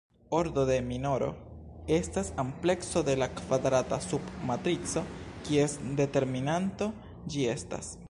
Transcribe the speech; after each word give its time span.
Ordo 0.35 0.61
de 0.69 0.77
minoro 0.85 1.27
estas 1.97 2.31
amplekso 2.45 3.03
de 3.11 3.15
la 3.23 3.29
kvadrata 3.41 4.01
sub-matrico 4.09 5.05
kies 5.49 5.79
determinanto 6.05 6.93
ĝi 7.35 7.51
estas. 7.59 7.97